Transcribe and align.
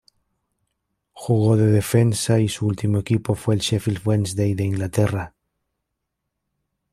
Jugó 1.13 1.57
de 1.57 1.67
defensa 1.67 2.39
y 2.39 2.49
su 2.49 2.65
último 2.65 2.97
equipo 2.97 3.35
fue 3.35 3.53
el 3.53 3.61
Sheffield 3.61 4.01
Wednesday 4.03 4.55
de 4.55 4.63
Inglaterra. 4.63 5.35